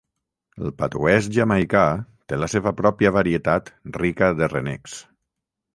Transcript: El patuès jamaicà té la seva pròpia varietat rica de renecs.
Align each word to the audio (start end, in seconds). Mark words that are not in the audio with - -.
El 0.61 0.71
patuès 0.79 1.27
jamaicà 1.35 1.83
té 2.33 2.41
la 2.45 2.49
seva 2.55 2.75
pròpia 2.83 3.15
varietat 3.19 3.71
rica 4.03 4.33
de 4.41 4.51
renecs. 4.57 4.99